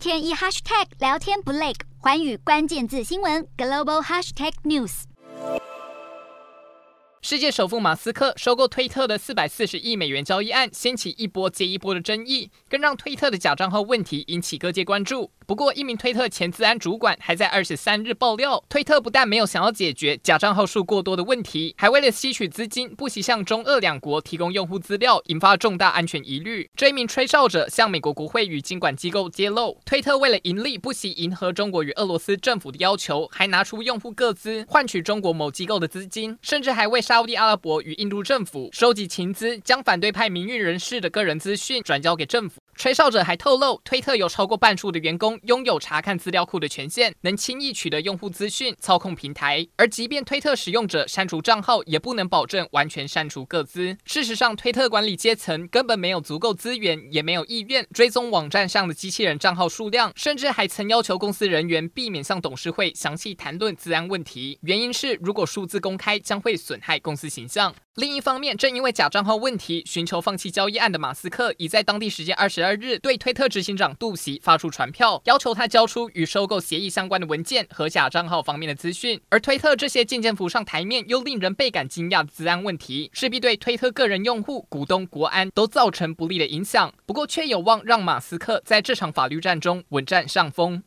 [0.00, 5.02] 天一 hashtag 聊天不累，环宇关键字新闻 global hashtag news。
[7.20, 15.30] 世界首富马斯克收购推特的四百四十亿美元交易案，掀起一波接一波的争议，更让推特的假账号问题引起各界关注。
[15.50, 26.70] 不过，一名推特前资安主管还在二十三日爆料，推特不但没有想要解决假账号数过多的问题，还为了吸取资金，不惜向中俄两国提供用户资料，引发重大安全疑虑。
[26.76, 42.59] 这一名吹哨者向美国国会与监管机构揭露，推特为了盈利，不惜迎合中国与俄罗斯政府的要求，还拿出用户个资换取中国某机构的资金，甚至还为沙乌地阿拉伯与印度政府收集情资，将反对派民运人士的个人资讯转交给政府。
[42.80, 49.68] 吹哨者还透露，推特有超过半数的员工拥有查看资料库的权限，能轻易取得用户资讯，操控平台。
[49.76, 53.98] 而即便推特使用者删除账号，也不能保证完全删除个资。
[54.06, 64.58] 事实上，推特管理阶层根本没有足够资源，也没有意愿追踪网站上的机器人账号数量，甚至还曾要求公司人员避免向董事会详细谈论资安问题。
[64.62, 67.74] 原因是，如果数字公开，将会损害公司形象。
[67.96, 79.20] 另一方面，正因为假账号问题，寻求放弃交易案的马斯克，已在当地时间二十二而日对推特执行长杜袭发出传票，要求他交出与收购协议相关的文件和假账号方面的资讯。
[79.28, 86.94] 而推特这些渐渐浮上台面又令人倍感惊讶的治安问题，势必对推特个人用户、股东、国安都造成不利的影响。
[87.04, 90.84] 不过，却有望让马斯克在这场法律战中稳占上风。